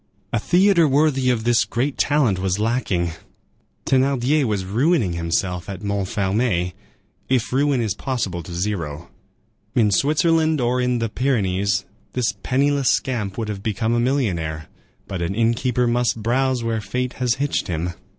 A 0.33 0.39
theatre 0.39 0.87
worthy 0.87 1.29
of 1.29 1.43
this 1.43 1.63
great 1.63 1.95
talent 1.95 2.39
was 2.39 2.57
lacking. 2.57 3.11
Thénardier 3.85 4.45
was 4.45 4.65
ruining 4.65 5.13
himself 5.13 5.69
at 5.69 5.83
Montfermeil, 5.83 6.71
if 7.29 7.53
ruin 7.53 7.81
is 7.81 7.93
possible 7.93 8.41
to 8.41 8.51
zero; 8.55 9.09
in 9.75 9.91
Switzerland 9.91 10.59
or 10.59 10.81
in 10.81 10.97
the 10.97 11.07
Pyrenees 11.09 11.85
this 12.13 12.33
penniless 12.41 12.89
scamp 12.89 13.37
would 13.37 13.47
have 13.47 13.61
become 13.61 13.93
a 13.93 13.99
millionaire; 13.99 14.69
but 15.07 15.21
an 15.21 15.35
inn 15.35 15.53
keeper 15.53 15.85
must 15.85 16.23
browse 16.23 16.63
where 16.63 16.81
fate 16.81 17.13
has 17.21 17.35
hitched 17.35 17.67
him. 17.67 17.91